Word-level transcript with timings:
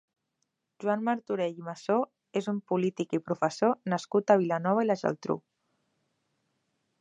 Joan 0.83 1.01
Martorell 1.09 1.59
i 1.59 1.65
Masó 1.67 1.97
és 2.41 2.47
un 2.53 2.61
polític 2.71 3.13
i 3.17 3.21
professor 3.27 3.77
nascut 3.95 4.35
a 4.35 4.39
Vilanova 4.45 4.87
i 4.87 4.89
la 4.91 4.97
Geltrú. 5.03 5.37